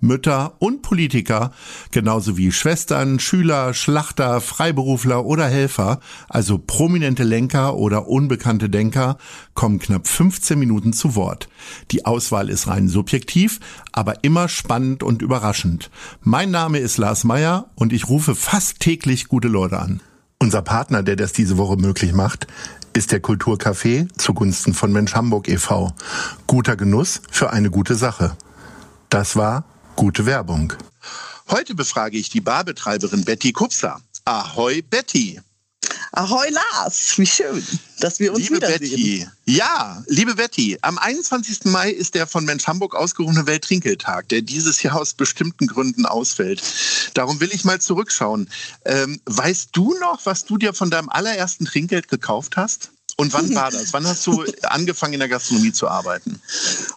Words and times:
Mütter 0.00 0.54
und 0.58 0.82
Politiker, 0.82 1.52
genauso 1.90 2.36
wie 2.36 2.52
Schwestern, 2.52 3.20
Schüler, 3.20 3.74
Schlachter, 3.74 4.40
Freiberufler 4.40 5.24
oder 5.24 5.46
Helfer, 5.46 6.00
also 6.28 6.58
prominente 6.58 7.22
Lenker 7.22 7.76
oder 7.76 8.08
unbekannte 8.08 8.70
Denker, 8.70 9.18
kommen 9.54 9.78
knapp 9.78 10.08
15 10.08 10.58
Minuten 10.58 10.92
zu 10.92 11.14
Wort. 11.14 11.48
Die 11.90 12.06
Auswahl 12.06 12.48
ist 12.48 12.66
rein 12.66 12.88
subjektiv, 12.88 13.60
aber 13.92 14.24
immer 14.24 14.48
spannend 14.48 15.02
und 15.02 15.22
überraschend. 15.22 15.90
Mein 16.22 16.50
Name 16.50 16.78
ist 16.78 16.98
Lars 16.98 17.24
Meyer 17.24 17.66
und 17.74 17.92
ich 17.92 18.08
rufe 18.08 18.34
fast 18.34 18.80
täglich 18.80 19.28
gute 19.28 19.48
Leute 19.48 19.78
an. 19.78 20.00
Unser 20.38 20.62
Partner, 20.62 21.02
der 21.02 21.16
das 21.16 21.34
diese 21.34 21.58
Woche 21.58 21.76
möglich 21.76 22.14
macht, 22.14 22.46
ist 22.94 23.12
der 23.12 23.22
Kulturcafé 23.22 24.08
zugunsten 24.16 24.74
von 24.74 24.92
Mensch 24.92 25.14
Hamburg 25.14 25.48
e.V. 25.48 25.92
Guter 26.46 26.76
Genuss 26.76 27.20
für 27.30 27.52
eine 27.52 27.70
gute 27.70 27.94
Sache. 27.94 28.36
Das 29.10 29.36
war 29.36 29.64
Gute 30.00 30.24
Werbung. 30.24 30.72
Heute 31.50 31.74
befrage 31.74 32.16
ich 32.16 32.30
die 32.30 32.40
Barbetreiberin 32.40 33.22
Betty 33.22 33.52
Kupser. 33.52 34.00
Ahoi 34.24 34.80
Betty. 34.80 35.38
Ahoi 36.12 36.48
Lars, 36.48 37.18
wie 37.18 37.26
schön, 37.26 37.62
dass 37.98 38.18
wir 38.18 38.32
uns 38.32 38.40
liebe 38.44 38.56
wiedersehen. 38.56 38.80
Betty, 38.80 39.28
ja, 39.44 40.02
liebe 40.06 40.36
Betty, 40.36 40.78
am 40.80 40.96
21. 40.96 41.66
Mai 41.66 41.90
ist 41.90 42.14
der 42.14 42.26
von 42.26 42.46
Mensch 42.46 42.66
Hamburg 42.66 42.94
ausgerufene 42.94 43.46
Welttrinkeltag, 43.46 44.26
der 44.30 44.40
dieses 44.40 44.82
Jahr 44.82 44.98
aus 44.98 45.12
bestimmten 45.12 45.66
Gründen 45.66 46.06
ausfällt. 46.06 46.62
Darum 47.12 47.38
will 47.40 47.50
ich 47.52 47.64
mal 47.66 47.78
zurückschauen. 47.78 48.48
Ähm, 48.86 49.20
weißt 49.26 49.68
du 49.72 49.92
noch, 49.98 50.24
was 50.24 50.46
du 50.46 50.56
dir 50.56 50.72
von 50.72 50.90
deinem 50.90 51.10
allerersten 51.10 51.66
Trinkgeld 51.66 52.08
gekauft 52.08 52.56
hast? 52.56 52.90
Und 53.20 53.34
wann 53.34 53.54
war 53.54 53.70
das? 53.70 53.92
Wann 53.92 54.06
hast 54.06 54.26
du 54.26 54.44
angefangen 54.62 55.12
in 55.14 55.20
der 55.20 55.28
Gastronomie 55.28 55.72
zu 55.72 55.86
arbeiten? 55.88 56.40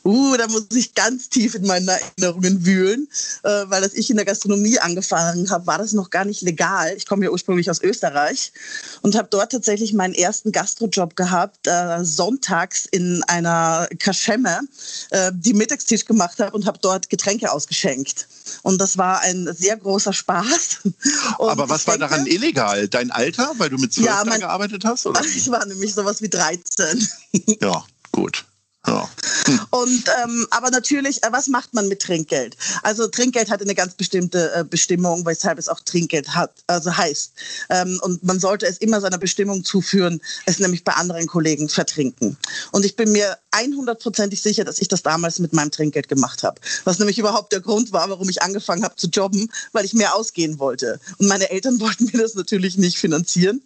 Uh, 0.04 0.38
da 0.38 0.48
muss 0.48 0.68
ich 0.74 0.94
ganz 0.96 1.28
tief 1.30 1.54
in 1.56 1.66
meinen 1.68 1.88
Erinnerungen 1.90 2.66
wühlen, 2.66 3.10
äh, 3.44 3.50
weil 3.68 3.84
als 3.84 3.94
ich 3.94 4.10
in 4.10 4.16
der 4.16 4.26
Gastronomie 4.26 4.80
angefangen 4.80 5.50
habe, 5.50 5.68
war 5.68 5.78
das 5.78 5.92
noch 5.92 6.10
gar 6.10 6.24
nicht 6.24 6.42
legal. 6.42 6.94
Ich 6.96 7.06
komme 7.06 7.26
ja 7.26 7.32
ursprünglich 7.32 7.70
aus 7.70 7.82
Österreich 7.82 8.54
und 9.02 9.16
habe 9.16 9.28
dort 9.30 9.52
tatsächlich 9.52 9.92
meinen 9.94 10.14
ersten 10.14 10.52
Gastrojob 10.54 11.16
gehabt, 11.18 11.68
äh, 11.68 12.04
sonntags 12.06 12.86
in 12.90 13.22
einer 13.28 13.88
Kaschemme, 14.00 14.62
äh, 15.10 15.32
die 15.36 15.54
Mittagstisch 15.54 16.06
gemacht 16.06 16.40
habe 16.40 16.52
und 16.56 16.66
habe 16.66 16.80
dort 16.82 17.10
Getränke 17.10 17.52
ausgeschenkt. 17.52 18.28
Und 18.62 18.80
das 18.80 18.98
war 18.98 19.20
ein 19.22 19.50
sehr 19.58 19.76
großer 19.78 20.14
Spaß. 20.14 20.80
Und 21.38 21.50
Aber 21.50 21.68
was 21.70 21.82
ich 21.82 21.88
war 21.88 21.98
denke- 21.98 22.14
daran 22.14 22.28
illegal? 22.28 22.88
Dein 22.88 23.12
Alter, 23.12 23.52
weil 23.58 23.70
du 23.70 23.78
mit 23.78 23.94
zwölf 23.94 24.08
Ja, 24.08 24.24
gearbeitet 24.24 24.86
hast? 24.86 25.06
Oder? 25.06 25.22
Ich 25.26 25.50
war 25.50 25.66
nämlich 25.66 25.94
sowas 25.94 26.13
wie 26.22 26.30
13. 26.30 27.08
Ja, 27.62 27.84
gut. 28.12 28.46
Ja. 28.86 29.10
Und 29.70 30.04
ähm, 30.24 30.48
aber 30.52 30.70
natürlich, 30.70 31.24
äh, 31.24 31.32
was 31.32 31.48
macht 31.48 31.74
man 31.74 31.88
mit 31.88 32.02
Trinkgeld? 32.02 32.58
Also 32.82 33.08
Trinkgeld 33.08 33.50
hat 33.50 33.62
eine 33.62 33.76
ganz 33.76 33.94
bestimmte 33.94 34.54
äh, 34.54 34.64
Bestimmung, 34.66 35.26
weshalb 35.26 35.58
es 35.58 35.70
auch 35.70 35.80
Trinkgeld 35.80 36.36
hat, 36.36 36.52
also 36.68 36.96
heißt. 36.96 37.32
Ähm, 37.70 38.00
und 38.04 38.24
man 38.24 38.40
sollte 38.40 38.66
es 38.66 38.78
immer 38.80 39.00
seiner 39.00 39.18
Bestimmung 39.18 39.64
zuführen, 39.64 40.22
es 40.46 40.60
nämlich 40.60 40.84
bei 40.84 40.94
anderen 40.94 41.28
Kollegen 41.28 41.70
vertrinken. 41.70 42.38
Und 42.72 42.84
ich 42.84 42.98
bin 42.98 43.14
mir 43.14 43.38
100%ig 43.54 44.42
sicher, 44.42 44.64
dass 44.64 44.80
ich 44.80 44.88
das 44.88 45.04
damals 45.04 45.40
mit 45.40 45.54
meinem 45.54 45.72
Trinkgeld 45.72 46.08
gemacht 46.08 46.44
habe. 46.44 46.60
Was 46.84 47.00
nämlich 47.00 47.20
überhaupt 47.20 47.54
der 47.54 47.62
Grund 47.62 47.92
war, 47.92 48.10
warum 48.10 48.30
ich 48.30 48.42
angefangen 48.42 48.84
habe 48.84 48.96
zu 48.96 49.08
jobben, 49.08 49.52
weil 49.72 49.86
ich 49.86 49.94
mehr 49.94 50.16
ausgehen 50.16 50.60
wollte. 50.60 51.00
Und 51.18 51.28
meine 51.28 51.50
Eltern 51.50 51.80
wollten 51.80 52.06
mir 52.06 52.22
das 52.22 52.36
natürlich 52.36 52.78
nicht 52.78 52.98
finanzieren. 52.98 53.62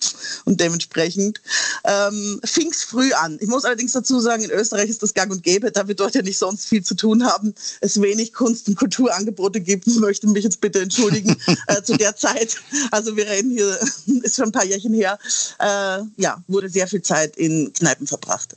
Und 0.46 0.59
dementsprechend 0.59 1.42
ähm, 1.84 2.40
fing 2.44 2.70
es 2.72 2.84
früh 2.84 3.14
an. 3.14 3.38
Ich 3.42 3.47
muss 3.47 3.66
allerdings 3.66 3.94
dazu 3.94 4.20
sagen, 4.20 4.44
in 4.44 4.52
Österreich 4.52 4.90
ist 4.90 5.03
das 5.03 5.14
gang 5.14 5.31
und 5.31 5.44
gäbe, 5.44 5.72
da 5.72 5.88
wir 5.88 5.96
dort 5.96 6.16
ja 6.16 6.22
nicht 6.22 6.38
sonst 6.38 6.66
viel 6.66 6.84
zu 6.84 6.96
tun 6.96 7.26
haben, 7.26 7.53
es 7.81 8.02
wenig 8.02 8.34
Kunst- 8.34 8.68
und 8.68 8.76
Kulturangebote 8.76 9.62
gibt. 9.62 9.88
Ich 9.88 9.97
möchte 9.97 10.28
mich 10.28 10.44
jetzt 10.44 10.62
bitte 10.62 10.81
entschuldigen 10.81 11.36
äh, 11.68 11.81
zu 11.81 11.97
der 11.97 12.16
Zeit. 12.16 12.58
Also 12.92 13.16
wir 13.16 13.28
reden 13.28 13.52
hier, 13.52 13.80
ist 14.24 14.36
schon 14.36 14.46
ein 14.46 14.52
paar 14.52 14.66
Jährchen 14.66 14.94
her. 14.94 15.18
Äh, 15.59 16.03
ja, 16.18 16.44
wurde 16.47 16.70
sehr 16.70 16.88
viel 16.88 17.02
Zeit 17.02 17.38
in 17.38 17.72
Kneipen 17.74 18.08
verbracht. 18.08 18.56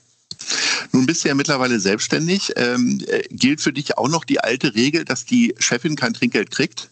Nun 0.93 1.07
bist 1.07 1.25
du 1.25 1.29
ja 1.29 1.35
mittlerweile 1.35 1.79
selbstständig. 1.81 2.53
Ähm, 2.57 3.03
äh, 3.07 3.23
gilt 3.31 3.61
für 3.61 3.73
dich 3.73 3.97
auch 3.99 4.09
noch 4.09 4.25
die 4.25 4.41
alte 4.41 4.75
Regel, 4.75 5.05
dass 5.05 5.25
die 5.25 5.55
Chefin 5.59 5.97
kein 5.97 6.15
Trinkgeld 6.15 6.51
kriegt? 6.51 6.91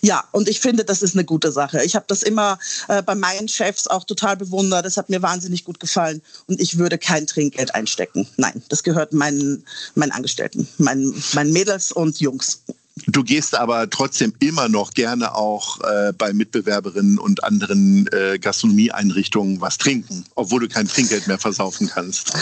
Ja, 0.00 0.24
und 0.30 0.48
ich 0.48 0.60
finde, 0.60 0.84
das 0.84 1.02
ist 1.02 1.14
eine 1.14 1.24
gute 1.24 1.50
Sache. 1.50 1.82
Ich 1.84 1.96
habe 1.96 2.04
das 2.08 2.22
immer 2.22 2.58
äh, 2.88 3.02
bei 3.02 3.14
meinen 3.14 3.48
Chefs 3.48 3.88
auch 3.88 4.04
total 4.04 4.36
bewundert. 4.36 4.86
Das 4.86 4.96
hat 4.96 5.08
mir 5.10 5.22
wahnsinnig 5.22 5.64
gut 5.64 5.80
gefallen. 5.80 6.22
Und 6.46 6.60
ich 6.60 6.78
würde 6.78 6.98
kein 6.98 7.26
Trinkgeld 7.26 7.74
einstecken. 7.74 8.28
Nein, 8.36 8.62
das 8.68 8.84
gehört 8.84 9.12
meinen, 9.12 9.64
meinen 9.94 10.12
Angestellten, 10.12 10.68
meinen, 10.78 11.20
meinen 11.32 11.52
Mädels 11.52 11.90
und 11.90 12.20
Jungs. 12.20 12.62
Du 13.04 13.22
gehst 13.22 13.54
aber 13.54 13.90
trotzdem 13.90 14.32
immer 14.40 14.70
noch 14.70 14.92
gerne 14.92 15.34
auch 15.34 15.80
äh, 15.82 16.14
bei 16.16 16.32
Mitbewerberinnen 16.32 17.18
und 17.18 17.44
anderen 17.44 18.08
äh, 18.10 18.38
Gastronomieeinrichtungen 18.38 19.60
was 19.60 19.76
trinken, 19.76 20.24
obwohl 20.34 20.60
du 20.60 20.68
kein 20.68 20.88
Trinkgeld 20.88 21.26
mehr 21.26 21.38
versaufen 21.38 21.88
kannst. 21.88 22.32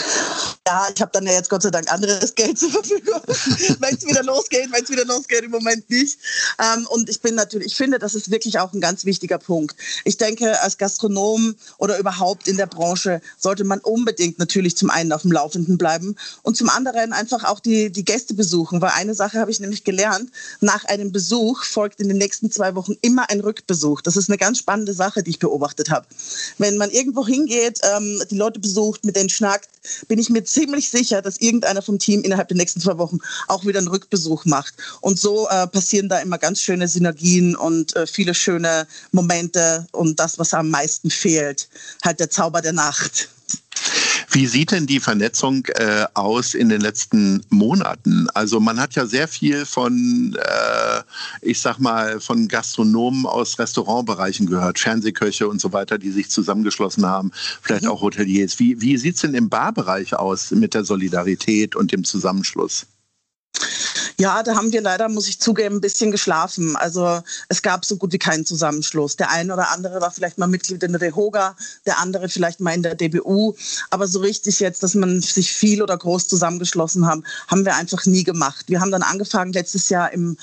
Ja, 0.65 0.87
ich 0.95 1.01
habe 1.01 1.11
dann 1.13 1.25
ja 1.25 1.33
jetzt 1.33 1.49
Gott 1.49 1.61
sei 1.61 1.71
Dank 1.71 1.91
anderes 1.91 2.33
Geld 2.35 2.57
zur 2.57 2.71
Verfügung, 2.71 3.21
wenn 3.27 3.95
es 3.95 4.05
wieder 4.05 4.23
losgeht, 4.23 4.69
wenn 4.71 4.83
es 4.83 4.89
wieder 4.89 5.03
losgeht, 5.03 5.43
im 5.43 5.51
Moment 5.51 5.89
nicht. 5.89 6.17
Ähm, 6.57 6.87
und 6.87 7.09
ich 7.09 7.19
bin 7.19 7.35
natürlich, 7.35 7.67
ich 7.67 7.75
finde, 7.75 7.99
das 7.99 8.15
ist 8.15 8.31
wirklich 8.31 8.57
auch 8.57 8.71
ein 8.71 8.79
ganz 8.79 9.03
wichtiger 9.03 9.37
Punkt. 9.37 9.75
Ich 10.05 10.15
denke, 10.15 10.61
als 10.61 10.77
Gastronom 10.77 11.55
oder 11.77 11.99
überhaupt 11.99 12.47
in 12.47 12.55
der 12.55 12.67
Branche 12.67 13.21
sollte 13.37 13.65
man 13.65 13.79
unbedingt 13.79 14.39
natürlich 14.39 14.77
zum 14.77 14.89
einen 14.89 15.11
auf 15.11 15.23
dem 15.23 15.33
Laufenden 15.33 15.77
bleiben 15.77 16.15
und 16.43 16.55
zum 16.55 16.69
anderen 16.69 17.11
einfach 17.11 17.43
auch 17.43 17.59
die, 17.59 17.91
die 17.91 18.05
Gäste 18.05 18.33
besuchen, 18.33 18.79
weil 18.79 18.91
eine 18.91 19.13
Sache 19.13 19.39
habe 19.39 19.51
ich 19.51 19.59
nämlich 19.59 19.83
gelernt, 19.83 20.31
nach 20.61 20.85
einem 20.85 21.11
Besuch 21.11 21.63
folgt 21.63 21.99
in 21.99 22.07
den 22.07 22.17
nächsten 22.17 22.51
zwei 22.51 22.75
Wochen 22.75 22.95
immer 23.01 23.29
ein 23.29 23.41
Rückbesuch. 23.41 24.01
Das 24.01 24.17
ist 24.17 24.29
eine 24.29 24.37
ganz 24.37 24.59
spannende 24.59 24.93
Sache, 24.93 25.23
die 25.23 25.31
ich 25.31 25.39
beobachtet 25.39 25.89
habe. 25.89 26.05
Wenn 26.57 26.77
man 26.77 26.89
irgendwo 26.91 27.25
hingeht, 27.25 27.79
ähm, 27.83 28.21
die 28.29 28.37
Leute 28.37 28.59
besucht, 28.59 29.05
mit 29.05 29.15
denen 29.15 29.29
schnackt, 29.29 29.69
bin 30.07 30.19
ich 30.19 30.29
mir 30.29 30.43
ziemlich 30.43 30.89
sicher, 30.89 31.21
dass 31.21 31.37
irgendeiner 31.37 31.81
vom 31.81 31.99
Team 31.99 32.21
innerhalb 32.21 32.47
der 32.47 32.57
nächsten 32.57 32.81
zwei 32.81 32.97
Wochen 32.97 33.19
auch 33.47 33.65
wieder 33.65 33.79
einen 33.79 33.87
Rückbesuch 33.87 34.45
macht. 34.45 34.73
Und 35.01 35.19
so 35.19 35.47
äh, 35.49 35.67
passieren 35.67 36.09
da 36.09 36.19
immer 36.19 36.37
ganz 36.37 36.61
schöne 36.61 36.87
Synergien 36.87 37.55
und 37.55 37.95
äh, 37.95 38.07
viele 38.07 38.33
schöne 38.33 38.87
Momente 39.11 39.87
und 39.91 40.19
das, 40.19 40.39
was 40.39 40.53
am 40.53 40.69
meisten 40.69 41.09
fehlt, 41.09 41.69
halt 42.03 42.19
der 42.19 42.29
Zauber 42.29 42.61
der 42.61 42.73
Nacht. 42.73 43.29
Wie 44.35 44.47
sieht 44.47 44.71
denn 44.71 44.85
die 44.85 44.99
Vernetzung 44.99 45.65
äh, 45.75 46.03
aus 46.13 46.55
in 46.55 46.67
den 46.67 46.81
letzten 46.81 47.41
Monaten? 47.47 48.27
Also 48.33 48.59
man 48.59 48.81
hat 48.81 48.93
ja 48.95 49.05
sehr 49.05 49.29
viel 49.29 49.65
von, 49.65 50.37
äh, 50.37 51.03
ich 51.41 51.61
sag 51.61 51.79
mal, 51.79 52.19
von 52.19 52.49
Gastronomen 52.49 53.25
aus 53.27 53.57
Restaurantbereichen 53.57 54.47
gehört, 54.47 54.77
Fernsehköche 54.77 55.47
und 55.47 55.61
so 55.61 55.71
weiter, 55.71 55.97
die 55.97 56.11
sich 56.11 56.29
zusammengeschlossen 56.29 57.05
haben, 57.05 57.31
vielleicht 57.61 57.87
auch 57.87 58.01
Hoteliers. 58.01 58.59
Wie, 58.59 58.81
wie 58.81 58.97
sieht 58.97 59.15
es 59.15 59.21
denn 59.21 59.35
im 59.35 59.47
Barbereich 59.47 60.13
aus 60.13 60.51
mit 60.51 60.73
der 60.73 60.83
Solidarität 60.83 61.77
und 61.77 61.93
dem 61.93 62.03
Zusammenschluss? 62.03 62.87
Ja, 64.17 64.43
da 64.43 64.55
haben 64.55 64.71
wir 64.71 64.81
leider, 64.81 65.09
muss 65.09 65.27
ich 65.27 65.39
zugeben, 65.39 65.75
ein 65.75 65.81
bisschen 65.81 66.11
geschlafen. 66.11 66.75
Also 66.75 67.21
es 67.49 67.61
gab 67.61 67.83
so 67.83 67.97
gut 67.97 68.13
wie 68.13 68.17
keinen 68.17 68.45
Zusammenschluss. 68.45 69.17
Der 69.17 69.29
eine 69.29 69.53
oder 69.53 69.71
andere 69.71 69.99
war 69.99 70.11
vielleicht 70.11 70.37
mal 70.37 70.47
Mitglied 70.47 70.83
in 70.83 70.93
der 70.93 70.99
DEHOGA, 70.99 71.55
der 71.85 71.99
andere 71.99 72.29
vielleicht 72.29 72.61
mal 72.61 72.73
in 72.73 72.83
der 72.83 72.95
DBU. 72.95 73.55
Aber 73.89 74.07
so 74.07 74.19
richtig 74.19 74.59
jetzt, 74.59 74.83
dass 74.83 74.95
man 74.95 75.21
sich 75.21 75.51
viel 75.51 75.81
oder 75.81 75.97
groß 75.97 76.27
zusammengeschlossen 76.27 77.05
haben, 77.05 77.23
haben 77.47 77.65
wir 77.65 77.75
einfach 77.75 78.05
nie 78.05 78.23
gemacht. 78.23 78.65
Wir 78.67 78.79
haben 78.79 78.91
dann 78.91 79.03
angefangen 79.03 79.51
letztes 79.51 79.89
Jahr 79.89 80.11
im 80.13 80.37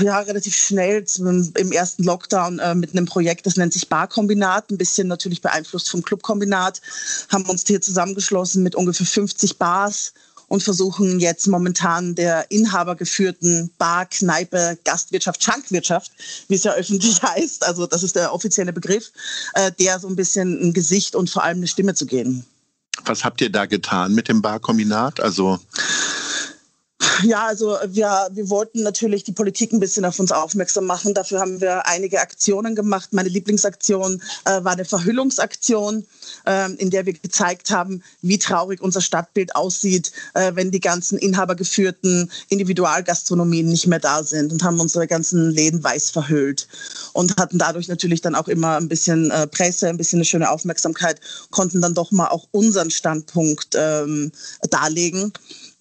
ja, 0.00 0.18
relativ 0.18 0.56
schnell 0.56 1.04
zum, 1.04 1.52
im 1.56 1.72
ersten 1.72 2.02
Lockdown 2.02 2.58
äh, 2.58 2.74
mit 2.74 2.90
einem 2.90 3.06
Projekt, 3.06 3.46
das 3.46 3.56
nennt 3.56 3.72
sich 3.72 3.88
Barkombinat, 3.88 4.70
ein 4.70 4.78
bisschen 4.78 5.06
natürlich 5.06 5.42
beeinflusst 5.42 5.90
vom 5.90 6.02
Clubkombinat, 6.02 6.80
haben 7.30 7.44
uns 7.44 7.64
hier 7.66 7.80
zusammengeschlossen 7.80 8.62
mit 8.62 8.74
ungefähr 8.74 9.06
50 9.06 9.58
Bars 9.58 10.12
und 10.50 10.64
versuchen 10.64 11.20
jetzt 11.20 11.46
momentan 11.46 12.16
der 12.16 12.50
inhabergeführten 12.50 13.70
Bar, 13.78 14.06
Kneipe, 14.06 14.76
Gastwirtschaft, 14.84 15.44
Schankwirtschaft, 15.44 16.10
wie 16.48 16.56
es 16.56 16.64
ja 16.64 16.72
öffentlich 16.72 17.22
heißt, 17.22 17.64
also 17.64 17.86
das 17.86 18.02
ist 18.02 18.16
der 18.16 18.34
offizielle 18.34 18.72
Begriff, 18.72 19.12
äh, 19.54 19.70
der 19.78 20.00
so 20.00 20.08
ein 20.08 20.16
bisschen 20.16 20.60
ein 20.60 20.72
Gesicht 20.72 21.14
und 21.14 21.30
vor 21.30 21.44
allem 21.44 21.58
eine 21.58 21.68
Stimme 21.68 21.94
zu 21.94 22.04
geben. 22.04 22.44
Was 23.04 23.24
habt 23.24 23.40
ihr 23.40 23.50
da 23.50 23.66
getan 23.66 24.12
mit 24.12 24.28
dem 24.28 24.42
Barkombinat? 24.42 25.20
Also 25.20 25.60
Ja, 27.22 27.46
also 27.46 27.76
wir, 27.86 28.28
wir 28.32 28.50
wollten 28.50 28.82
natürlich 28.82 29.24
die 29.24 29.32
Politik 29.32 29.72
ein 29.72 29.80
bisschen 29.80 30.04
auf 30.04 30.18
uns 30.18 30.32
aufmerksam 30.32 30.86
machen. 30.86 31.12
Dafür 31.14 31.40
haben 31.40 31.60
wir 31.60 31.86
einige 31.86 32.20
Aktionen 32.20 32.74
gemacht. 32.74 33.12
Meine 33.12 33.28
Lieblingsaktion 33.28 34.22
äh, 34.44 34.62
war 34.62 34.72
eine 34.72 34.84
Verhüllungsaktion, 34.84 36.06
äh, 36.46 36.72
in 36.74 36.90
der 36.90 37.06
wir 37.06 37.12
gezeigt 37.12 37.70
haben, 37.70 38.02
wie 38.22 38.38
traurig 38.38 38.80
unser 38.80 39.00
Stadtbild 39.00 39.56
aussieht, 39.56 40.12
äh, 40.34 40.52
wenn 40.54 40.70
die 40.70 40.80
ganzen 40.80 41.18
inhabergeführten 41.18 42.30
Individualgastronomien 42.48 43.68
nicht 43.68 43.86
mehr 43.86 44.00
da 44.00 44.22
sind 44.22 44.52
und 44.52 44.62
haben 44.62 44.78
unsere 44.80 45.06
ganzen 45.06 45.50
Läden 45.50 45.82
weiß 45.82 46.10
verhüllt 46.10 46.68
und 47.12 47.36
hatten 47.38 47.58
dadurch 47.58 47.88
natürlich 47.88 48.20
dann 48.20 48.34
auch 48.34 48.48
immer 48.48 48.76
ein 48.76 48.88
bisschen 48.88 49.30
äh, 49.30 49.46
Presse, 49.46 49.88
ein 49.88 49.96
bisschen 49.96 50.18
eine 50.18 50.24
schöne 50.24 50.50
Aufmerksamkeit, 50.50 51.20
konnten 51.50 51.80
dann 51.80 51.94
doch 51.94 52.12
mal 52.12 52.28
auch 52.28 52.46
unseren 52.52 52.90
Standpunkt 52.90 53.74
ähm, 53.74 54.32
darlegen 54.70 55.32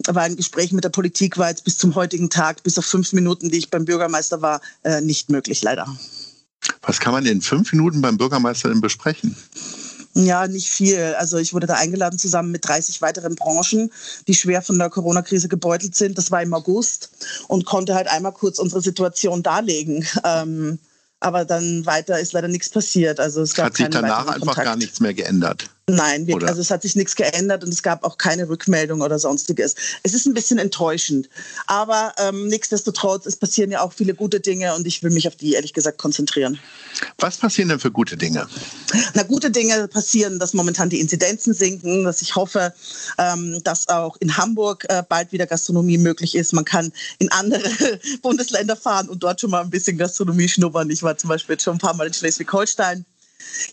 war 0.07 0.23
ein 0.23 0.35
Gespräch 0.35 0.71
mit 0.71 0.83
der 0.83 0.89
Politik 0.89 1.37
war 1.37 1.49
jetzt 1.49 1.63
bis 1.63 1.77
zum 1.77 1.95
heutigen 1.95 2.29
Tag, 2.29 2.63
bis 2.63 2.77
auf 2.77 2.85
fünf 2.85 3.13
Minuten, 3.13 3.49
die 3.49 3.57
ich 3.57 3.69
beim 3.69 3.85
Bürgermeister 3.85 4.41
war, 4.41 4.61
äh, 4.83 5.01
nicht 5.01 5.29
möglich, 5.29 5.61
leider. 5.61 5.87
Was 6.81 6.99
kann 6.99 7.13
man 7.13 7.25
in 7.25 7.41
fünf 7.41 7.71
Minuten 7.73 8.01
beim 8.01 8.17
Bürgermeister 8.17 8.69
denn 8.69 8.81
besprechen? 8.81 9.35
Ja, 10.13 10.47
nicht 10.47 10.69
viel. 10.69 11.15
Also 11.17 11.37
ich 11.37 11.53
wurde 11.53 11.67
da 11.67 11.75
eingeladen 11.75 12.17
zusammen 12.17 12.51
mit 12.51 12.67
30 12.67 13.01
weiteren 13.01 13.35
Branchen, 13.35 13.91
die 14.27 14.33
schwer 14.33 14.61
von 14.61 14.77
der 14.79 14.89
Corona-Krise 14.89 15.47
gebeutelt 15.47 15.95
sind. 15.95 16.17
Das 16.17 16.31
war 16.31 16.41
im 16.41 16.53
August 16.53 17.11
und 17.47 17.65
konnte 17.65 17.95
halt 17.95 18.07
einmal 18.07 18.33
kurz 18.33 18.59
unsere 18.59 18.81
Situation 18.81 19.43
darlegen. 19.43 20.05
Ähm, 20.23 20.79
aber 21.19 21.45
dann 21.45 21.85
weiter 21.85 22.19
ist 22.19 22.33
leider 22.33 22.47
nichts 22.47 22.69
passiert. 22.69 23.19
Also 23.19 23.41
es 23.41 23.53
gab 23.53 23.67
Hat 23.67 23.77
sich 23.77 23.87
danach 23.89 24.27
einfach 24.27 24.39
Kontakt. 24.39 24.65
gar 24.65 24.75
nichts 24.75 24.99
mehr 24.99 25.13
geändert? 25.13 25.69
Nein, 25.89 26.27
wir, 26.27 26.41
also 26.43 26.61
es 26.61 26.71
hat 26.71 26.81
sich 26.83 26.95
nichts 26.95 27.15
geändert 27.15 27.63
und 27.63 27.73
es 27.73 27.83
gab 27.83 28.03
auch 28.03 28.17
keine 28.17 28.47
Rückmeldung 28.47 29.01
oder 29.01 29.17
sonstiges. 29.19 29.75
Es 30.03 30.13
ist 30.13 30.25
ein 30.25 30.33
bisschen 30.33 30.59
enttäuschend. 30.59 31.29
Aber 31.67 32.13
ähm, 32.17 32.47
nichtsdestotrotz, 32.47 33.25
es 33.25 33.35
passieren 33.35 33.71
ja 33.71 33.81
auch 33.81 33.93
viele 33.93 34.13
gute 34.13 34.39
Dinge 34.39 34.75
und 34.75 34.85
ich 34.85 35.01
will 35.03 35.11
mich 35.11 35.27
auf 35.27 35.35
die 35.35 35.53
ehrlich 35.53 35.73
gesagt 35.73 35.97
konzentrieren. 35.97 36.59
Was 37.17 37.37
passieren 37.37 37.69
denn 37.69 37.79
für 37.79 37.91
gute 37.91 38.17
Dinge? 38.17 38.47
Na, 39.13 39.23
gute 39.23 39.51
Dinge 39.51 39.87
passieren, 39.87 40.39
dass 40.39 40.53
momentan 40.53 40.89
die 40.89 40.99
Inzidenzen 40.99 41.53
sinken, 41.53 42.03
dass 42.03 42.21
ich 42.21 42.35
hoffe, 42.35 42.73
ähm, 43.17 43.61
dass 43.63 43.87
auch 43.89 44.17
in 44.19 44.37
Hamburg 44.37 44.85
äh, 44.89 45.03
bald 45.07 45.31
wieder 45.31 45.47
Gastronomie 45.47 45.97
möglich 45.97 46.35
ist. 46.35 46.53
Man 46.53 46.65
kann 46.65 46.91
in 47.19 47.31
andere 47.31 47.61
Bundesländer 48.21 48.75
fahren 48.75 49.09
und 49.09 49.23
dort 49.23 49.41
schon 49.41 49.51
mal 49.51 49.61
ein 49.61 49.69
bisschen 49.69 49.97
Gastronomie 49.97 50.47
schnuppern. 50.49 50.89
Ich 50.89 51.03
war 51.03 51.17
zum 51.17 51.29
Beispiel 51.29 51.53
jetzt 51.53 51.63
schon 51.63 51.75
ein 51.75 51.79
paar 51.79 51.95
Mal 51.95 52.07
in 52.07 52.13
Schleswig-Holstein. 52.13 53.05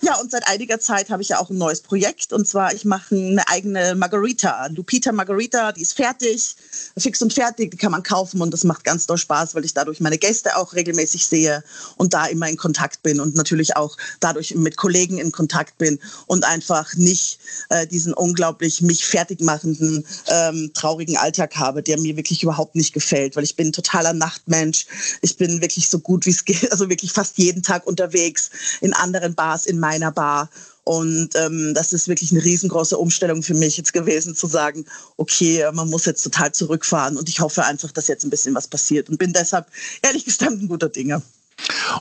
Ja, 0.01 0.17
und 0.21 0.31
seit 0.31 0.47
einiger 0.47 0.79
Zeit 0.79 1.11
habe 1.11 1.23
ich 1.23 1.31
ja 1.31 1.39
auch 1.39 1.51
ein 1.51 1.59
neues 1.59 1.81
Projekt. 1.81 2.33
Und 2.33 2.47
zwar, 2.47 2.73
ich 2.75 2.85
mache 2.85 3.15
eine 3.15 3.47
eigene 3.49 3.95
Margarita, 3.95 4.67
Lupita 4.69 5.13
Margarita, 5.13 5.73
die 5.73 5.83
ist 5.83 5.95
fertig, 5.95 6.57
fix 6.97 7.23
und 7.23 7.33
fertig, 7.33 7.73
die 7.73 7.77
kann 7.77 7.93
man 7.93 8.03
kaufen 8.03 8.41
und 8.41 8.53
das 8.53 8.65
macht 8.65 8.85
ganz 8.85 9.07
doll 9.07 9.19
Spaß, 9.19 9.55
weil 9.55 9.65
ich 9.65 9.75
dadurch 9.75 10.01
meine 10.01 10.19
Gäste 10.19 10.57
auch 10.57 10.75
regelmäßig 10.75 11.27
sehe 11.27 11.65
und 11.97 12.15
da 12.15 12.27
immer 12.27 12.49
in 12.49 12.57
Kontakt 12.57 13.03
bin 13.03 13.21
und 13.21 13.35
natürlich 13.35 13.77
auch 13.77 13.97
dadurch 14.21 14.55
mit 14.55 14.77
Kollegen 14.77 15.19
in 15.19 15.33
Kontakt 15.33 15.79
bin 15.79 15.99
und 16.27 16.45
einfach 16.45 16.95
nicht 16.95 17.41
äh, 17.71 17.87
diesen 17.87 18.13
unglaublich 18.15 18.83
mich 18.83 19.07
fertig 19.07 19.41
machenden, 19.41 20.07
ähm, 20.29 20.71
traurigen 20.75 21.17
Alltag 21.17 21.57
habe, 21.57 21.83
der 21.83 21.99
mir 22.01 22.17
wirklich 22.17 22.43
überhaupt 22.43 22.75
nicht 22.77 22.93
gefällt, 22.93 23.37
weil 23.37 23.45
ich 23.45 23.57
bin 23.57 23.73
totaler 23.73 24.13
Nachtmensch. 24.13 24.87
Ich 25.23 25.37
bin 25.37 25.61
wirklich 25.61 25.89
so 25.89 25.99
gut 25.99 26.27
wie 26.27 26.31
es 26.31 26.45
geht, 26.45 26.71
also 26.71 26.89
wirklich 26.89 27.13
fast 27.13 27.39
jeden 27.39 27.63
Tag 27.63 27.87
unterwegs 27.87 28.51
in 28.81 28.93
anderen 28.93 29.35
Bars 29.35 29.56
in 29.65 29.79
meiner 29.79 30.13
Bar. 30.13 30.51
Und 30.85 31.31
ähm, 31.35 31.73
das 31.75 31.93
ist 31.93 32.07
wirklich 32.07 32.31
eine 32.31 32.45
riesengroße 32.45 32.97
Umstellung 32.97 33.43
für 33.43 33.55
mich 33.55 33.77
jetzt 33.77 33.93
gewesen, 33.93 34.37
zu 34.37 34.47
sagen, 34.47 34.85
okay, 35.17 35.65
man 35.73 35.89
muss 35.89 36.05
jetzt 36.05 36.23
total 36.23 36.53
zurückfahren. 36.53 37.17
Und 37.17 37.29
ich 37.29 37.41
hoffe 37.41 37.65
einfach, 37.65 37.91
dass 37.91 38.07
jetzt 38.09 38.25
ein 38.25 38.31
bisschen 38.31 38.55
was 38.55 38.69
passiert. 38.69 39.09
Und 39.09 39.19
bin 39.19 39.33
deshalb, 39.33 39.67
ehrlich 40.03 40.25
gestanden, 40.25 40.69
guter 40.69 40.89
Dinge. 40.89 41.23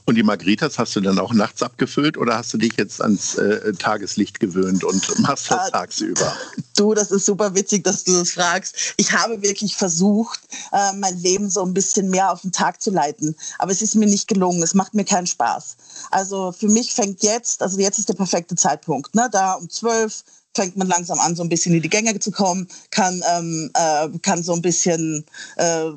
Und 0.05 0.15
die 0.15 0.23
Margaritas 0.23 0.77
hast 0.77 0.95
du 0.95 1.01
dann 1.01 1.19
auch 1.19 1.33
nachts 1.33 1.63
abgefüllt 1.63 2.17
oder 2.17 2.37
hast 2.37 2.53
du 2.53 2.57
dich 2.57 2.73
jetzt 2.77 3.01
ans 3.01 3.35
äh, 3.35 3.73
Tageslicht 3.73 4.39
gewöhnt 4.39 4.83
und 4.83 5.19
machst 5.19 5.49
das 5.49 5.69
äh, 5.69 5.71
tagsüber? 5.71 6.35
Du, 6.75 6.93
das 6.93 7.11
ist 7.11 7.25
super 7.25 7.55
witzig, 7.55 7.83
dass 7.83 8.03
du 8.03 8.13
das 8.13 8.31
fragst. 8.31 8.75
Ich 8.97 9.13
habe 9.13 9.41
wirklich 9.41 9.75
versucht, 9.75 10.41
äh, 10.71 10.93
mein 10.93 11.17
Leben 11.19 11.49
so 11.49 11.63
ein 11.63 11.73
bisschen 11.73 12.09
mehr 12.09 12.31
auf 12.31 12.41
den 12.41 12.51
Tag 12.51 12.81
zu 12.81 12.91
leiten. 12.91 13.35
Aber 13.57 13.71
es 13.71 13.81
ist 13.81 13.95
mir 13.95 14.07
nicht 14.07 14.27
gelungen. 14.27 14.61
Es 14.61 14.73
macht 14.73 14.93
mir 14.93 15.05
keinen 15.05 15.27
Spaß. 15.27 15.77
Also 16.11 16.51
für 16.51 16.67
mich 16.67 16.93
fängt 16.93 17.23
jetzt, 17.23 17.61
also 17.61 17.79
jetzt 17.79 17.97
ist 17.97 18.09
der 18.09 18.15
perfekte 18.15 18.55
Zeitpunkt. 18.55 19.15
Ne? 19.15 19.29
Da 19.31 19.53
um 19.53 19.69
zwölf 19.69 20.23
fängt 20.55 20.77
man 20.77 20.87
langsam 20.87 21.19
an, 21.19 21.35
so 21.35 21.43
ein 21.43 21.49
bisschen 21.49 21.75
in 21.75 21.81
die 21.81 21.89
Gänge 21.89 22.17
zu 22.19 22.31
kommen, 22.31 22.67
kann, 22.89 23.21
ähm, 23.35 23.69
äh, 23.73 24.09
kann 24.19 24.41
so 24.41 24.53
ein 24.53 24.61
bisschen 24.61 25.25
äh, 25.57 25.89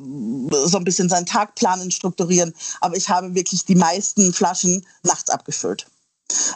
so 0.67 0.79
ein 0.79 0.85
bisschen 0.85 1.09
seinen 1.09 1.27
Tag 1.27 1.55
planen, 1.55 1.91
strukturieren. 1.91 2.53
Aber 2.81 2.97
ich 2.97 3.09
habe 3.09 3.35
wirklich 3.35 3.65
die 3.65 3.77
meisten 3.77 4.33
Flaschen 4.33 4.85
nachts 5.03 5.31
abgefüllt. 5.31 5.87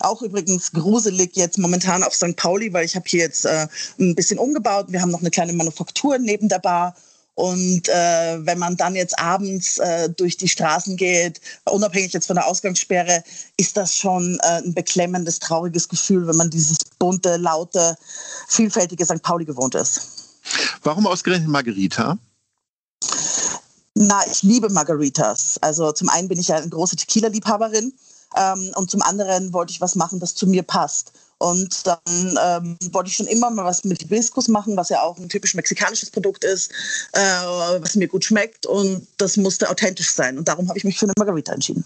Auch 0.01 0.21
übrigens 0.21 0.73
gruselig 0.73 1.35
jetzt 1.35 1.59
momentan 1.59 2.03
auf 2.03 2.15
St. 2.15 2.37
Pauli, 2.37 2.73
weil 2.73 2.85
ich 2.85 2.95
habe 2.95 3.09
hier 3.09 3.21
jetzt 3.21 3.47
äh, 3.47 3.67
ein 3.99 4.15
bisschen 4.15 4.39
umgebaut. 4.39 4.87
Wir 4.89 5.01
haben 5.01 5.11
noch 5.11 5.21
eine 5.21 5.31
kleine 5.31 5.55
Manufaktur 5.55 6.19
neben 6.19 6.49
der 6.49 6.59
Bar 6.59 6.95
und 7.35 7.89
äh, 7.89 8.45
wenn 8.45 8.59
man 8.59 8.77
dann 8.77 8.95
jetzt 8.95 9.19
abends 9.19 9.79
äh, 9.79 10.11
durch 10.11 10.37
die 10.37 10.49
Straßen 10.49 10.97
geht, 10.97 11.41
unabhängig 11.65 12.13
jetzt 12.13 12.27
von 12.27 12.37
der 12.37 12.47
Ausgangssperre, 12.47 13.25
ist 13.57 13.77
das 13.77 13.97
schon 13.97 14.39
äh, 14.43 14.63
ein 14.63 14.75
beklemmendes, 14.75 15.39
trauriges 15.39 15.89
Gefühl, 15.89 16.27
wenn 16.27 16.37
man 16.37 16.51
dieses 16.51 16.77
bunte, 16.99 17.37
laute, 17.39 17.97
vielfältige 18.49 19.05
St. 19.05 19.23
Pauli 19.23 19.47
gewohnt 19.47 19.75
ist. 19.75 20.03
Warum 20.83 21.07
ausgerechnet 21.07 21.49
Margarita? 21.49 22.19
Na, 23.95 24.21
ich 24.31 24.43
liebe 24.43 24.69
Margaritas. 24.69 25.59
Also 25.61 25.93
zum 25.93 26.09
einen 26.09 26.29
bin 26.29 26.39
ich 26.39 26.49
ja 26.49 26.57
eine 26.57 26.69
große 26.69 26.97
Tequila-Liebhaberin 26.97 27.93
ähm, 28.37 28.73
und 28.75 28.91
zum 28.91 29.03
anderen 29.03 29.53
wollte 29.53 29.71
ich 29.71 29.81
was 29.81 29.95
machen, 29.95 30.21
das 30.21 30.35
zu 30.35 30.47
mir 30.47 30.63
passt. 30.63 31.13
Und 31.43 31.85
dann 31.89 31.99
ähm, 32.41 32.77
wollte 32.93 33.11
ich 33.11 33.17
schon 33.17 33.27
immer 33.27 33.51
mal 33.51 33.65
was 33.65 33.83
mit 33.83 34.01
Hibiskus 34.01 34.47
machen, 34.47 34.77
was 34.77 34.91
ja 34.91 35.03
auch 35.03 35.19
ein 35.19 35.29
typisch 35.29 35.55
mexikanisches 35.55 36.09
Produkt 36.09 36.45
ist, 36.45 36.71
äh, 37.15 37.19
was 37.19 37.97
mir 37.97 38.07
gut 38.07 38.25
schmeckt. 38.25 38.65
Und 38.65 39.09
das 39.17 39.37
musste 39.37 39.69
authentisch 39.69 40.13
sein. 40.13 40.39
Und 40.39 40.47
darum 40.47 40.69
habe 40.69 40.79
ich 40.79 40.85
mich 40.85 41.01
für 41.01 41.07
eine 41.07 41.15
Margarita 41.19 41.53
entschieden. 41.53 41.85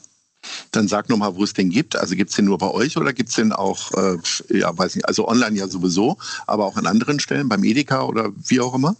Dann 0.72 0.88
sag 0.88 1.08
noch 1.08 1.16
mal, 1.16 1.34
wo 1.34 1.42
es 1.42 1.54
den 1.54 1.70
gibt. 1.70 1.96
Also 1.96 2.16
gibt 2.16 2.30
es 2.30 2.36
den 2.36 2.44
nur 2.44 2.58
bei 2.58 2.70
euch 2.70 2.98
oder 2.98 3.14
gibt 3.14 3.30
es 3.30 3.36
den 3.36 3.50
auch, 3.52 3.92
äh, 3.94 4.18
ja, 4.50 4.76
weiß 4.76 4.94
nicht, 4.94 5.08
also 5.08 5.26
online 5.26 5.56
ja 5.56 5.68
sowieso, 5.68 6.18
aber 6.46 6.66
auch 6.66 6.76
an 6.76 6.86
anderen 6.86 7.18
Stellen, 7.18 7.48
beim 7.48 7.64
Edeka 7.64 8.04
oder 8.04 8.32
wie 8.36 8.60
auch 8.60 8.74
immer? 8.74 8.94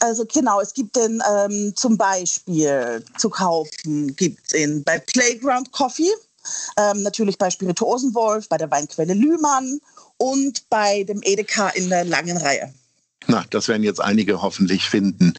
Also 0.00 0.24
genau, 0.24 0.60
es 0.60 0.74
gibt 0.74 0.96
den 0.96 1.22
ähm, 1.32 1.72
zum 1.76 1.96
Beispiel 1.96 3.04
zu 3.16 3.30
kaufen, 3.30 4.14
gibt 4.16 4.40
es 4.48 4.60
ihn 4.60 4.82
bei 4.82 4.98
Playground 4.98 5.70
Coffee 5.70 6.10
ähm, 6.76 7.02
natürlich 7.02 7.38
bei 7.38 7.50
Spirituosenwolf, 7.50 8.48
bei 8.48 8.58
der 8.58 8.70
Weinquelle 8.70 9.14
Lühmann 9.14 9.80
und 10.16 10.68
bei 10.68 11.04
dem 11.04 11.20
Edeka 11.22 11.68
in 11.70 11.88
der 11.88 12.04
langen 12.04 12.36
Reihe. 12.36 12.72
Na, 13.30 13.44
das 13.50 13.68
werden 13.68 13.82
jetzt 13.82 14.00
einige 14.00 14.40
hoffentlich 14.40 14.88
finden. 14.88 15.34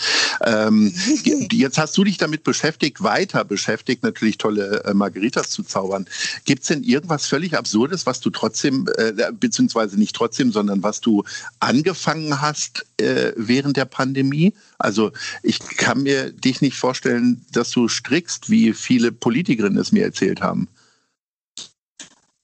Ähm, 0.46 0.94
jetzt 1.52 1.80
hast 1.80 1.98
du 1.98 2.04
dich 2.04 2.18
damit 2.18 2.44
beschäftigt, 2.44 3.02
weiter 3.02 3.44
beschäftigt, 3.44 4.04
natürlich 4.04 4.38
tolle 4.38 4.84
äh, 4.84 4.94
Margaritas 4.94 5.50
zu 5.50 5.64
zaubern. 5.64 6.06
Gibt 6.46 6.62
es 6.62 6.68
denn 6.68 6.84
irgendwas 6.84 7.26
völlig 7.26 7.58
Absurdes, 7.58 8.06
was 8.06 8.20
du 8.20 8.30
trotzdem, 8.30 8.88
äh, 8.98 9.14
beziehungsweise 9.32 9.98
nicht 9.98 10.16
trotzdem, 10.16 10.52
sondern 10.52 10.84
was 10.84 11.02
du 11.02 11.24
angefangen 11.60 12.40
hast 12.42 12.86
äh, 12.98 13.32
während 13.36 13.76
der 13.76 13.86
Pandemie? 13.86 14.54
Also 14.78 15.12
ich 15.42 15.58
kann 15.60 16.04
mir 16.04 16.32
dich 16.32 16.62
nicht 16.62 16.78
vorstellen, 16.78 17.44
dass 17.54 17.72
du 17.72 17.88
strickst, 17.88 18.52
wie 18.52 18.74
viele 18.74 19.12
Politikerinnen 19.12 19.80
es 19.80 19.92
mir 19.92 20.04
erzählt 20.04 20.42
haben. 20.42 20.68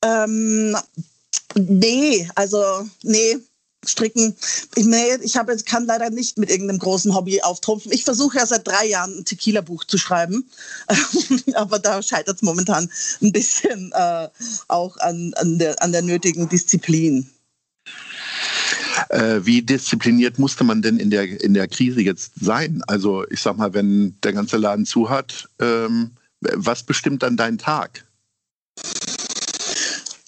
Ähm, 0.05 0.77
nee, 1.55 2.29
also 2.35 2.88
nee, 3.01 3.38
stricken. 3.89 4.35
Ich, 4.75 4.85
nee, 4.85 5.15
ich 5.24 5.35
habe, 5.38 5.55
kann 5.65 5.85
leider 5.85 6.09
nicht 6.09 6.38
mit 6.38 6.50
irgendeinem 6.50 6.79
großen 6.79 7.13
Hobby 7.15 7.41
auftrumpfen. 7.41 7.91
Ich 7.91 8.03
versuche 8.03 8.38
ja 8.38 8.45
seit 8.45 8.67
drei 8.67 8.88
Jahren 8.88 9.19
ein 9.19 9.25
Tequila-Buch 9.25 9.83
zu 9.85 9.97
schreiben, 9.97 10.45
aber 11.55 11.79
da 11.79 12.01
scheitert 12.01 12.38
es 12.38 12.41
momentan 12.41 12.89
ein 13.21 13.31
bisschen 13.31 13.91
äh, 13.93 14.27
auch 14.67 14.97
an, 14.97 15.33
an, 15.35 15.57
der, 15.57 15.81
an 15.81 15.91
der 15.91 16.01
nötigen 16.01 16.50
Disziplin. 16.50 17.29
Äh, 19.09 19.41
wie 19.43 19.62
diszipliniert 19.62 20.39
musste 20.39 20.63
man 20.63 20.81
denn 20.81 20.97
in 20.97 21.09
der, 21.09 21.41
in 21.41 21.53
der 21.53 21.67
Krise 21.67 22.01
jetzt 22.01 22.31
sein? 22.39 22.81
Also 22.88 23.25
ich 23.29 23.41
sag 23.41 23.57
mal, 23.57 23.74
wenn 23.74 24.15
der 24.24 24.33
ganze 24.33 24.57
Laden 24.57 24.85
zu 24.85 25.09
hat, 25.09 25.50
ähm, 25.59 26.12
was 26.41 26.83
bestimmt 26.83 27.24
dann 27.24 27.38
deinen 27.38 27.57
Tag? 27.57 28.04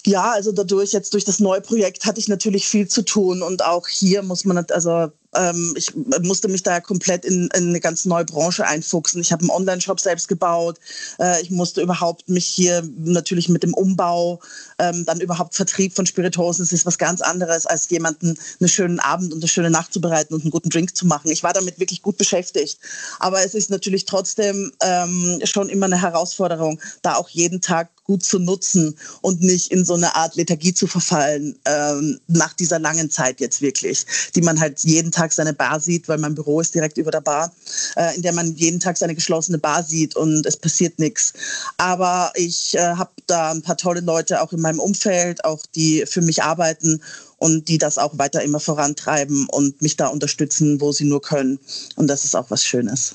Ja, 0.08 0.30
also 0.32 0.52
dadurch 0.52 0.92
jetzt 0.92 1.12
durch 1.12 1.26
das 1.26 1.38
neue 1.38 1.60
Projekt 1.60 2.06
hatte 2.06 2.18
ich 2.18 2.28
natürlich 2.28 2.66
viel 2.66 2.88
zu 2.88 3.04
tun 3.04 3.42
und 3.42 3.62
auch 3.62 3.86
hier 3.88 4.22
muss 4.22 4.46
man, 4.46 4.56
also 4.70 5.08
ähm, 5.34 5.74
ich 5.76 5.92
musste 6.22 6.48
mich 6.48 6.62
da 6.62 6.80
komplett 6.80 7.24
in, 7.24 7.48
in, 7.54 7.68
eine 7.68 7.80
ganz 7.80 8.04
neue 8.04 8.24
Branche 8.24 8.66
einfuchsen. 8.66 9.20
Ich 9.20 9.32
habe 9.32 9.42
einen 9.42 9.50
Online-Shop 9.50 10.00
selbst 10.00 10.28
gebaut. 10.28 10.78
Äh, 11.18 11.42
ich 11.42 11.50
musste 11.50 11.82
überhaupt 11.82 12.28
mich 12.28 12.46
hier 12.46 12.82
natürlich 12.96 13.48
mit 13.48 13.62
dem 13.62 13.74
Umbau, 13.74 14.40
ähm, 14.78 15.04
dann 15.04 15.20
überhaupt 15.20 15.54
Vertrieb 15.54 15.94
von 15.94 16.06
Spirituosen. 16.06 16.64
Das 16.64 16.72
ist 16.72 16.86
was 16.86 16.98
ganz 16.98 17.20
anderes, 17.20 17.66
als 17.66 17.90
jemanden 17.90 18.38
einen 18.60 18.68
schönen 18.68 19.00
Abend 19.00 19.32
und 19.32 19.40
eine 19.40 19.48
schöne 19.48 19.70
Nacht 19.70 19.92
zu 19.92 20.00
bereiten 20.00 20.34
und 20.34 20.42
einen 20.42 20.50
guten 20.50 20.70
Drink 20.70 20.96
zu 20.96 21.06
machen. 21.06 21.30
Ich 21.30 21.42
war 21.42 21.52
damit 21.52 21.78
wirklich 21.78 22.02
gut 22.02 22.16
beschäftigt. 22.16 22.78
Aber 23.18 23.44
es 23.44 23.54
ist 23.54 23.70
natürlich 23.70 24.06
trotzdem 24.06 24.72
ähm, 24.82 25.40
schon 25.44 25.68
immer 25.68 25.86
eine 25.86 26.00
Herausforderung, 26.00 26.80
da 27.02 27.16
auch 27.16 27.28
jeden 27.28 27.60
Tag 27.60 27.90
gut 28.08 28.24
zu 28.24 28.38
nutzen 28.38 28.98
und 29.20 29.42
nicht 29.42 29.70
in 29.70 29.84
so 29.84 29.94
eine 29.94 30.16
Art 30.16 30.34
Lethargie 30.34 30.72
zu 30.72 30.86
verfallen 30.86 31.58
ähm, 31.66 32.18
nach 32.26 32.54
dieser 32.54 32.78
langen 32.78 33.10
Zeit 33.10 33.38
jetzt 33.38 33.60
wirklich, 33.60 34.06
die 34.34 34.40
man 34.40 34.58
halt 34.58 34.80
jeden 34.80 35.12
Tag 35.12 35.17
seine 35.32 35.52
Bar 35.52 35.80
sieht, 35.80 36.08
weil 36.08 36.18
mein 36.18 36.34
Büro 36.34 36.60
ist 36.60 36.74
direkt 36.74 36.98
über 36.98 37.10
der 37.10 37.20
Bar, 37.20 37.52
äh, 37.96 38.16
in 38.16 38.22
der 38.22 38.32
man 38.32 38.54
jeden 38.56 38.80
Tag 38.80 38.96
seine 38.96 39.14
geschlossene 39.14 39.58
Bar 39.58 39.82
sieht 39.82 40.16
und 40.16 40.46
es 40.46 40.56
passiert 40.56 40.98
nichts. 40.98 41.32
Aber 41.76 42.32
ich 42.34 42.74
äh, 42.74 42.94
habe 42.94 43.10
da 43.26 43.50
ein 43.50 43.62
paar 43.62 43.76
tolle 43.76 44.00
Leute 44.00 44.40
auch 44.42 44.52
in 44.52 44.60
meinem 44.60 44.80
Umfeld, 44.80 45.44
auch 45.44 45.64
die 45.74 46.04
für 46.06 46.22
mich 46.22 46.42
arbeiten 46.42 47.02
und 47.38 47.68
die 47.68 47.78
das 47.78 47.98
auch 47.98 48.18
weiter 48.18 48.42
immer 48.42 48.60
vorantreiben 48.60 49.46
und 49.48 49.80
mich 49.80 49.96
da 49.96 50.08
unterstützen, 50.08 50.80
wo 50.80 50.92
sie 50.92 51.04
nur 51.04 51.22
können. 51.22 51.58
Und 51.96 52.08
das 52.08 52.24
ist 52.24 52.34
auch 52.34 52.50
was 52.50 52.64
Schönes. 52.64 53.14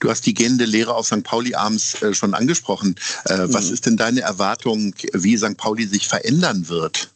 Du 0.00 0.10
hast 0.10 0.26
die 0.26 0.34
gehende 0.34 0.64
Lehre 0.64 0.94
auf 0.94 1.06
St. 1.06 1.22
Pauli 1.22 1.54
abends 1.54 2.00
äh, 2.02 2.12
schon 2.12 2.34
angesprochen. 2.34 2.96
Äh, 3.26 3.46
mhm. 3.46 3.54
Was 3.54 3.70
ist 3.70 3.86
denn 3.86 3.96
deine 3.96 4.20
Erwartung, 4.20 4.94
wie 5.12 5.36
St. 5.36 5.56
Pauli 5.56 5.86
sich 5.86 6.08
verändern 6.08 6.68
wird? 6.68 7.10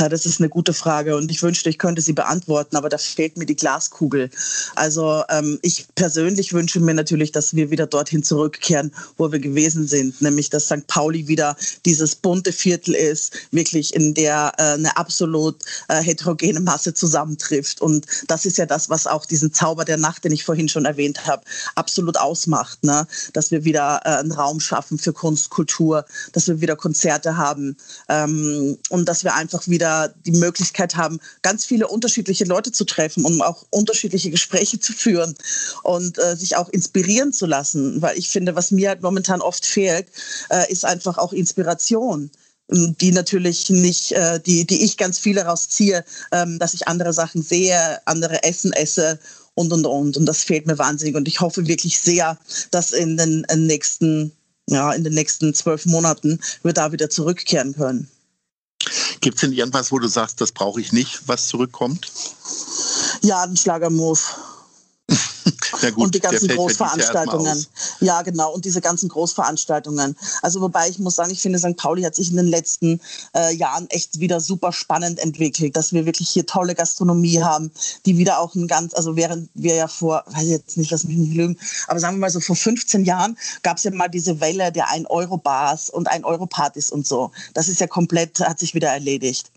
Ja, 0.00 0.08
das 0.08 0.24
ist 0.24 0.40
eine 0.40 0.48
gute 0.48 0.72
Frage 0.72 1.14
und 1.14 1.30
ich 1.30 1.42
wünschte, 1.42 1.68
ich 1.68 1.76
könnte 1.76 2.00
sie 2.00 2.14
beantworten, 2.14 2.74
aber 2.74 2.88
da 2.88 2.96
fehlt 2.96 3.36
mir 3.36 3.44
die 3.44 3.54
Glaskugel. 3.54 4.30
Also 4.74 5.22
ähm, 5.28 5.58
ich 5.60 5.88
persönlich 5.94 6.54
wünsche 6.54 6.80
mir 6.80 6.94
natürlich, 6.94 7.32
dass 7.32 7.54
wir 7.54 7.70
wieder 7.70 7.86
dorthin 7.86 8.22
zurückkehren, 8.22 8.92
wo 9.18 9.30
wir 9.30 9.40
gewesen 9.40 9.86
sind, 9.86 10.22
nämlich 10.22 10.48
dass 10.48 10.64
St. 10.64 10.86
Pauli 10.86 11.28
wieder 11.28 11.54
dieses 11.84 12.16
bunte 12.16 12.50
Viertel 12.50 12.94
ist, 12.94 13.34
wirklich 13.50 13.94
in 13.94 14.14
der 14.14 14.54
äh, 14.56 14.62
eine 14.72 14.96
absolut 14.96 15.56
äh, 15.88 16.02
heterogene 16.02 16.60
Masse 16.60 16.94
zusammentrifft. 16.94 17.82
Und 17.82 18.06
das 18.26 18.46
ist 18.46 18.56
ja 18.56 18.64
das, 18.64 18.88
was 18.88 19.06
auch 19.06 19.26
diesen 19.26 19.52
Zauber 19.52 19.84
der 19.84 19.98
Nacht, 19.98 20.24
den 20.24 20.32
ich 20.32 20.44
vorhin 20.44 20.70
schon 20.70 20.86
erwähnt 20.86 21.26
habe, 21.26 21.42
absolut 21.74 22.16
ausmacht. 22.16 22.82
Ne? 22.84 23.06
Dass 23.34 23.50
wir 23.50 23.66
wieder 23.66 24.00
äh, 24.06 24.16
einen 24.16 24.32
Raum 24.32 24.60
schaffen 24.60 24.98
für 24.98 25.12
Kunst, 25.12 25.50
Kultur, 25.50 26.06
dass 26.32 26.48
wir 26.48 26.62
wieder 26.62 26.76
Konzerte 26.76 27.36
haben 27.36 27.76
ähm, 28.08 28.78
und 28.88 29.06
dass 29.06 29.24
wir 29.24 29.34
einfach 29.34 29.68
wieder 29.68 29.89
wieder 29.90 30.14
die 30.26 30.32
Möglichkeit 30.32 30.96
haben, 30.96 31.20
ganz 31.42 31.64
viele 31.64 31.88
unterschiedliche 31.88 32.44
Leute 32.44 32.72
zu 32.72 32.84
treffen, 32.84 33.24
um 33.24 33.42
auch 33.42 33.66
unterschiedliche 33.70 34.30
Gespräche 34.30 34.78
zu 34.78 34.92
führen 34.92 35.34
und 35.82 36.18
äh, 36.18 36.36
sich 36.36 36.56
auch 36.56 36.68
inspirieren 36.68 37.32
zu 37.32 37.46
lassen. 37.46 38.00
Weil 38.00 38.16
ich 38.16 38.28
finde, 38.28 38.54
was 38.54 38.70
mir 38.70 38.90
halt 38.90 39.02
momentan 39.02 39.40
oft 39.40 39.66
fehlt, 39.66 40.06
äh, 40.50 40.70
ist 40.70 40.84
einfach 40.84 41.18
auch 41.18 41.32
Inspiration 41.32 42.30
ähm, 42.72 42.94
die 43.00 43.10
natürlich 43.12 43.68
nicht, 43.70 44.12
äh, 44.12 44.38
die, 44.40 44.64
die 44.64 44.84
ich 44.84 44.96
ganz 44.96 45.18
viele 45.18 45.42
rausziehe, 45.42 46.04
ähm, 46.30 46.58
dass 46.58 46.74
ich 46.74 46.86
andere 46.86 47.12
Sachen 47.12 47.42
sehe, 47.42 48.00
andere 48.06 48.44
Essen 48.44 48.72
esse 48.72 49.18
und 49.54 49.72
und 49.72 49.86
und. 49.86 50.16
Und 50.16 50.26
das 50.26 50.44
fehlt 50.44 50.66
mir 50.66 50.78
wahnsinnig. 50.78 51.16
Und 51.16 51.26
ich 51.26 51.40
hoffe 51.40 51.66
wirklich 51.66 51.98
sehr, 52.00 52.38
dass 52.70 52.92
in 52.92 53.16
den, 53.16 53.44
in 53.50 53.58
den 53.58 53.66
nächsten, 53.66 54.32
ja, 54.68 54.92
in 54.92 55.02
den 55.02 55.14
nächsten 55.14 55.52
zwölf 55.52 55.84
Monaten 55.84 56.38
wir 56.62 56.72
da 56.72 56.92
wieder 56.92 57.10
zurückkehren 57.10 57.74
können. 57.74 58.08
Gibt 59.20 59.36
es 59.36 59.40
denn 59.42 59.52
irgendwas, 59.52 59.92
wo 59.92 59.98
du 59.98 60.08
sagst, 60.08 60.40
das 60.40 60.52
brauche 60.52 60.80
ich 60.80 60.92
nicht, 60.92 61.20
was 61.26 61.48
zurückkommt? 61.48 62.10
Ja, 63.22 63.42
ein 63.42 63.56
Schlagermove. 63.56 64.20
Gut, 65.80 66.04
und 66.04 66.14
die 66.14 66.20
ganzen 66.20 66.48
Großveranstaltungen. 66.48 67.66
Ja, 68.00 68.22
genau. 68.22 68.52
Und 68.52 68.64
diese 68.64 68.80
ganzen 68.80 69.08
Großveranstaltungen. 69.08 70.16
Also 70.42 70.60
wobei 70.60 70.88
ich 70.88 70.98
muss 70.98 71.16
sagen, 71.16 71.30
ich 71.30 71.40
finde, 71.40 71.58
St. 71.58 71.76
Pauli 71.76 72.02
hat 72.02 72.14
sich 72.14 72.30
in 72.30 72.36
den 72.36 72.46
letzten 72.46 73.00
äh, 73.34 73.54
Jahren 73.54 73.88
echt 73.90 74.20
wieder 74.20 74.40
super 74.40 74.72
spannend 74.72 75.18
entwickelt, 75.18 75.76
dass 75.76 75.92
wir 75.92 76.06
wirklich 76.06 76.28
hier 76.28 76.46
tolle 76.46 76.74
Gastronomie 76.74 77.42
haben, 77.42 77.70
die 78.06 78.16
wieder 78.18 78.38
auch 78.38 78.54
ein 78.54 78.66
ganz, 78.66 78.94
also 78.94 79.16
während 79.16 79.48
wir 79.54 79.74
ja 79.74 79.88
vor, 79.88 80.24
weiß 80.26 80.44
ich 80.44 80.50
jetzt 80.50 80.76
nicht, 80.76 80.90
lass 80.90 81.04
mich 81.04 81.16
nicht 81.16 81.34
lügen, 81.34 81.58
aber 81.86 82.00
sagen 82.00 82.16
wir 82.16 82.20
mal 82.20 82.30
so 82.30 82.40
vor 82.40 82.56
15 82.56 83.04
Jahren 83.04 83.36
gab 83.62 83.78
es 83.78 83.84
ja 83.84 83.90
mal 83.90 84.08
diese 84.08 84.40
Welle 84.40 84.72
der 84.72 84.86
1-Euro-Bars 84.88 85.90
und 85.90 86.10
1-Euro-Partys 86.10 86.90
und 86.90 87.06
so. 87.06 87.30
Das 87.54 87.68
ist 87.68 87.80
ja 87.80 87.86
komplett, 87.86 88.40
hat 88.40 88.58
sich 88.58 88.74
wieder 88.74 88.88
erledigt. 88.88 89.50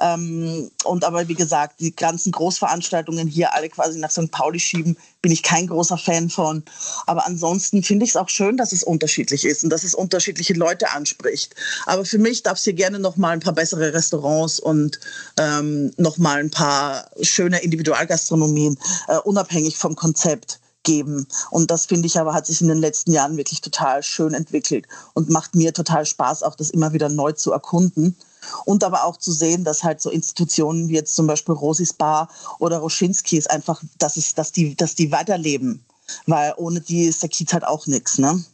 Ähm, 0.00 0.70
und 0.84 1.04
aber 1.04 1.28
wie 1.28 1.34
gesagt, 1.34 1.80
die 1.80 1.94
ganzen 1.94 2.32
Großveranstaltungen 2.32 3.26
hier 3.26 3.54
alle 3.54 3.68
quasi 3.68 3.98
nach 3.98 4.10
St. 4.10 4.30
Pauli 4.30 4.60
schieben, 4.60 4.96
bin 5.22 5.32
ich 5.32 5.42
kein 5.42 5.66
großer 5.66 5.98
Fan 5.98 6.30
von. 6.30 6.62
Aber 7.06 7.26
ansonsten 7.26 7.82
finde 7.82 8.04
ich 8.04 8.10
es 8.10 8.16
auch 8.16 8.28
schön, 8.28 8.56
dass 8.56 8.72
es 8.72 8.82
unterschiedlich 8.82 9.44
ist 9.44 9.64
und 9.64 9.70
dass 9.70 9.84
es 9.84 9.94
unterschiedliche 9.94 10.54
Leute 10.54 10.92
anspricht. 10.92 11.54
Aber 11.86 12.04
für 12.04 12.18
mich 12.18 12.42
darf 12.42 12.58
es 12.58 12.64
hier 12.64 12.74
gerne 12.74 12.98
noch 12.98 13.16
mal 13.16 13.30
ein 13.30 13.40
paar 13.40 13.54
bessere 13.54 13.92
Restaurants 13.92 14.60
und 14.60 15.00
ähm, 15.38 15.92
noch 15.96 16.18
mal 16.18 16.38
ein 16.38 16.50
paar 16.50 17.10
schöne 17.22 17.58
Individualgastronomien, 17.62 18.78
äh, 19.08 19.18
unabhängig 19.18 19.76
vom 19.76 19.96
Konzept 19.96 20.60
geben. 20.86 21.26
Und 21.50 21.70
das 21.70 21.84
finde 21.84 22.06
ich 22.06 22.18
aber 22.18 22.32
hat 22.32 22.46
sich 22.46 22.62
in 22.62 22.68
den 22.68 22.78
letzten 22.78 23.12
Jahren 23.12 23.36
wirklich 23.36 23.60
total 23.60 24.02
schön 24.02 24.32
entwickelt 24.32 24.86
und 25.12 25.28
macht 25.28 25.54
mir 25.54 25.74
total 25.74 26.06
Spaß, 26.06 26.42
auch 26.42 26.54
das 26.54 26.70
immer 26.70 26.94
wieder 26.94 27.10
neu 27.10 27.32
zu 27.32 27.52
erkunden. 27.52 28.16
Und 28.64 28.84
aber 28.84 29.04
auch 29.04 29.16
zu 29.16 29.32
sehen, 29.32 29.64
dass 29.64 29.82
halt 29.82 30.00
so 30.00 30.08
Institutionen 30.08 30.88
wie 30.88 30.94
jetzt 30.94 31.16
zum 31.16 31.26
Beispiel 31.26 31.54
Rosis 31.54 31.92
Bar 31.92 32.30
oder 32.60 32.78
Roschinskis 32.78 33.48
einfach, 33.48 33.82
dass, 33.98 34.16
es, 34.16 34.34
dass, 34.34 34.52
die, 34.52 34.76
dass 34.76 34.94
die 34.94 35.10
weiterleben. 35.10 35.84
Weil 36.26 36.54
ohne 36.56 36.80
die 36.80 37.06
ist 37.06 37.22
der 37.22 37.28
Kiez 37.28 37.52
halt 37.52 37.66
auch 37.66 37.88
nichts. 37.88 38.18
Ne? 38.18 38.44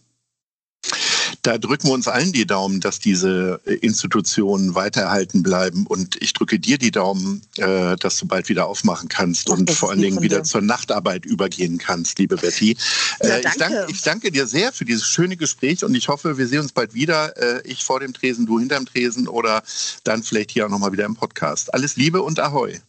Da 1.42 1.58
drücken 1.58 1.88
wir 1.88 1.92
uns 1.92 2.06
allen 2.06 2.32
die 2.32 2.46
Daumen, 2.46 2.80
dass 2.80 3.00
diese 3.00 3.60
äh, 3.66 3.74
Institutionen 3.74 4.76
weitererhalten 4.76 5.42
bleiben. 5.42 5.86
Und 5.86 6.16
ich 6.22 6.32
drücke 6.32 6.60
dir 6.60 6.78
die 6.78 6.92
Daumen, 6.92 7.42
äh, 7.56 7.96
dass 7.96 8.16
du 8.18 8.26
bald 8.26 8.48
wieder 8.48 8.68
aufmachen 8.68 9.08
kannst 9.08 9.50
Ach, 9.50 9.58
und 9.58 9.70
vor 9.70 9.90
allen 9.90 10.00
Dingen 10.00 10.22
wieder 10.22 10.44
zur 10.44 10.60
Nachtarbeit 10.60 11.26
übergehen 11.26 11.78
kannst, 11.78 12.20
liebe 12.20 12.36
Betty. 12.36 12.76
Ja, 13.22 13.28
äh, 13.28 13.40
ich, 13.40 13.58
danke, 13.58 13.86
ich 13.88 14.02
danke 14.02 14.30
dir 14.30 14.46
sehr 14.46 14.72
für 14.72 14.84
dieses 14.84 15.06
schöne 15.06 15.36
Gespräch 15.36 15.84
und 15.84 15.96
ich 15.96 16.08
hoffe, 16.08 16.38
wir 16.38 16.46
sehen 16.46 16.60
uns 16.60 16.72
bald 16.72 16.94
wieder. 16.94 17.34
Ich 17.64 17.84
vor 17.84 18.00
dem 18.00 18.12
Tresen, 18.12 18.46
du 18.46 18.58
hinterm 18.58 18.86
Tresen 18.86 19.26
oder 19.26 19.62
dann 20.04 20.22
vielleicht 20.22 20.52
hier 20.52 20.66
auch 20.66 20.70
nochmal 20.70 20.92
wieder 20.92 21.04
im 21.04 21.16
Podcast. 21.16 21.74
Alles 21.74 21.96
Liebe 21.96 22.22
und 22.22 22.38
Ahoi. 22.38 22.80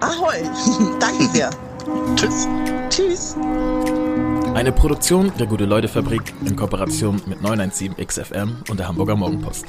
Ahoi. 0.00 0.42
danke 1.00 1.28
sehr. 1.32 1.50
Tschüss. 2.16 2.46
Tschüss. 2.90 3.36
Eine 4.56 4.72
Produktion 4.72 5.30
der 5.38 5.46
Gute-Leute-Fabrik 5.46 6.32
in 6.46 6.56
Kooperation 6.56 7.20
mit 7.26 7.40
917XFM 7.40 8.70
und 8.70 8.80
der 8.80 8.88
Hamburger 8.88 9.14
Morgenpost. 9.14 9.66